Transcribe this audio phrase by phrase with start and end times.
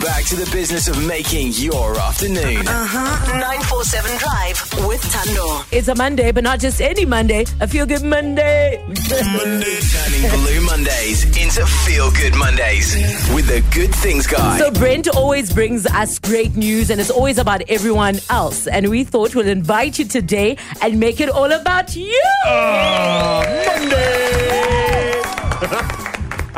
[0.00, 2.66] Back to the business of making your afternoon.
[2.66, 3.38] Uh huh.
[3.38, 5.64] 947 Drive with Thando.
[5.70, 8.82] It's a Monday, but not just any Monday, a feel good Monday.
[8.86, 9.78] Monday.
[9.92, 12.94] Turning Blue Mondays into Feel Good Mondays
[13.34, 14.58] with the Good Things Guy.
[14.58, 18.66] So, Brent always brings us great news, and it's always about everyone else.
[18.66, 22.22] And we thought we'll invite you today and make it all about you.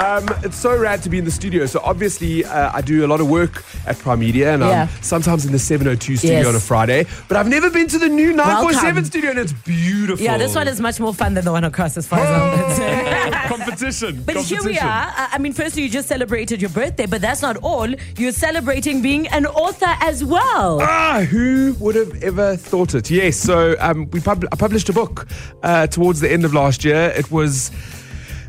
[0.02, 1.64] Um, it's so rad to be in the studio.
[1.66, 4.82] So obviously, uh, I do a lot of work at Prime Media, and Yeah.
[4.82, 6.46] I'm sometimes in the 702 studio Yes.
[6.48, 7.06] on a Friday.
[7.28, 9.04] But I've never been to the new 947 Welcome.
[9.04, 10.24] studio, and it's beautiful.
[10.24, 12.64] Yeah, this one is much more fun than the one across, as far as I'm
[12.64, 13.34] concerned.
[13.48, 14.22] competition.
[14.26, 14.88] But here we competition.
[14.88, 15.08] are.
[15.16, 17.88] Uh, I mean, firstly, you just celebrated your birthday, but that's not all.
[18.18, 20.80] You're celebrating being an author as well.
[20.82, 23.08] Ah, who would have ever thought it?
[23.10, 25.28] Yes, so um, we pub- I published a book
[25.62, 27.12] uh, towards the end of last year.
[27.16, 27.70] It was.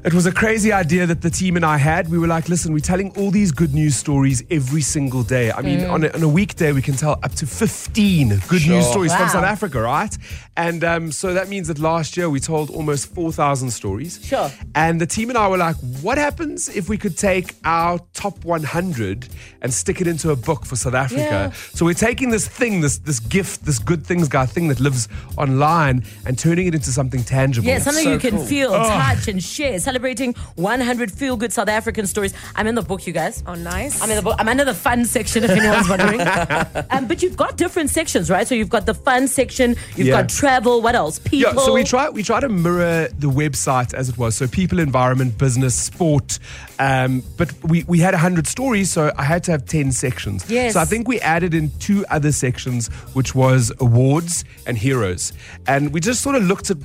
[0.05, 2.09] It was a crazy idea that the team and I had.
[2.09, 5.49] We were like, listen, we're telling all these good news stories every single day.
[5.49, 8.85] I mean, on, a, on a weekday, we can tell up to 15 good news
[8.85, 9.17] stories Wow.
[9.19, 10.13] from South Africa, right?
[10.57, 14.19] And um, so that means that last year we told almost 4,000 stories.
[14.21, 14.51] Sure.
[14.75, 18.43] And the team and I were like, what happens if we could take our top
[18.43, 19.29] 100
[19.61, 21.21] and stick it into a book for South Africa?
[21.21, 21.51] Yeah.
[21.73, 25.07] So we're taking this thing, this this gift, this good things guy thing that lives
[25.37, 27.67] online and turning it into something tangible.
[27.69, 28.45] Yeah, something So you can cool.
[28.45, 28.83] feel, Oh.
[28.89, 29.79] touch, and share.
[29.93, 32.33] Celebrating 100 feel good South African stories.
[32.55, 33.43] I'm in the book, you guys.
[33.45, 34.01] Oh, nice.
[34.01, 34.35] I'm in the book.
[34.39, 36.19] I'm under the fun section, if anyone's wondering.
[36.89, 38.47] um, but you've got different sections, right?
[38.47, 40.21] So you've got the fun section, you've Yeah.
[40.23, 40.81] got travel.
[40.81, 41.19] What else?
[41.19, 41.53] People.
[41.53, 44.33] Yeah, so we try we try to mirror the website as it was.
[44.33, 46.39] So people, environment, business, sport.
[46.79, 50.49] Um, but we, we had hundred stories, so I had to have ten sections.
[50.49, 50.73] Yes.
[50.73, 55.33] So I think we added in two other sections, which was awards and heroes,
[55.67, 56.77] and we just sort of looked at.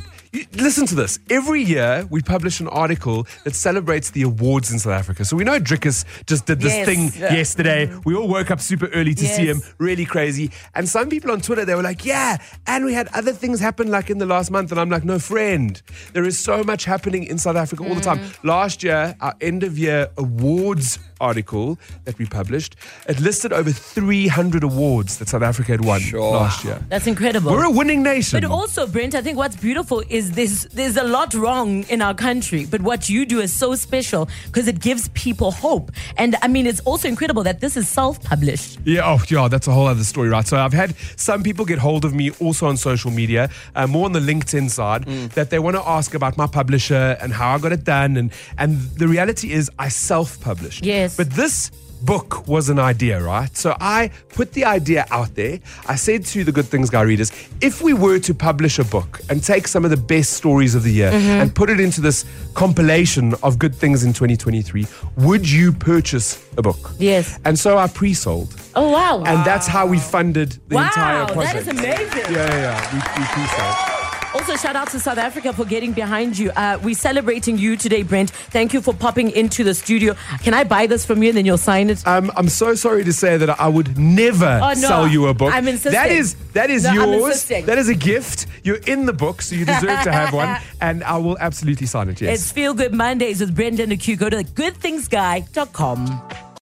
[0.55, 1.19] Listen to this.
[1.31, 5.25] Every year we publish an article that celebrates the awards in South Africa.
[5.25, 6.87] So we know Dricus just did this Yes.
[6.87, 7.33] thing Yeah.
[7.35, 7.91] yesterday.
[8.05, 10.51] We all woke up super early to see him really crazy.
[10.75, 13.91] And some people on Twitter, they were like, yeah, and we had other things happen
[13.91, 14.71] like in the last month.
[14.71, 15.81] And I'm like, no, friend,
[16.13, 18.19] there is so much happening in South Africa all the time.
[18.19, 18.45] Mm.
[18.45, 22.77] Last year, our end of year awards article that we published,
[23.09, 26.81] it listed over 300 awards that South Africa had won last year.
[26.89, 27.51] That's incredible.
[27.53, 28.41] We're a winning nation.
[28.41, 32.15] But also, Brent, I think what's beautiful is there's there's a lot wrong in our
[32.15, 35.91] country, but what you do is so special because it gives people hope.
[36.17, 38.81] And I mean, it's also incredible that this is self-published.
[38.85, 40.47] Yeah, oh, yeah, that's a whole other story, right?
[40.47, 44.05] So I've had some people get hold of me also on social media, uh, more
[44.05, 47.59] on the LinkedIn side, that they want to ask about my publisher and how I
[47.59, 48.17] got it done.
[48.17, 50.85] And, and the reality is, I self published.
[50.85, 51.17] Yes.
[51.17, 51.71] But this
[52.03, 53.55] book was an idea, right?
[53.57, 55.61] So I put the idea out there.
[55.87, 59.21] I said to the Good Things Guy readers, if we were to publish a book
[59.29, 61.41] and take some of the best stories of the year mm-hmm.
[61.41, 64.87] and put it into this compilation of good things in 2023,
[65.17, 66.93] would you purchase a book?
[66.99, 67.39] Yes.
[67.45, 68.55] And so I pre-sold.
[68.75, 69.25] Oh wow!
[69.25, 71.57] And that's how we funded the wow, entire that project.
[71.57, 72.33] is amazing.
[72.33, 72.93] Yeah, yeah, yeah.
[72.93, 73.98] We, we pre-sold.
[74.35, 76.51] Also, shout out to South Africa for getting behind you.
[76.51, 78.31] Uh, we're celebrating you today, Brent.
[78.31, 80.15] Thank you for popping into the studio.
[80.43, 82.07] Can I buy this from you and then you'll sign it?
[82.07, 84.75] Um, I'm so sorry to say that I would never Oh, no.
[84.75, 85.53] sell you a book.
[85.55, 85.93] I'm insisting.
[85.93, 87.45] That is that is No, yours.
[87.47, 88.47] That is a gift.
[88.65, 90.59] You're in the book, so you deserve to have one.
[90.81, 92.21] And I will absolutely sign it.
[92.21, 92.39] Yes.
[92.41, 94.17] It's Feel Good Mondays with Brent Lindeque.
[94.17, 96.23] Go to the goodthingsguy.com.